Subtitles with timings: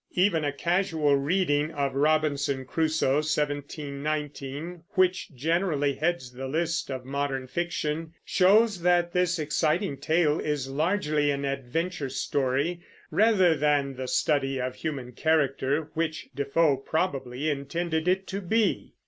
[0.15, 7.45] Even a casual reading of Robinson Crusoe (1719), which generally heads the list of modern
[7.45, 14.59] fiction, shows that this exciting tale is largely an adventure story, rather than the study
[14.59, 18.95] of human character which Defoe probably intended it to be.